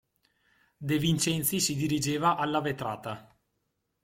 [0.79, 3.37] De Vincenzi si dirigeva alla vetrata.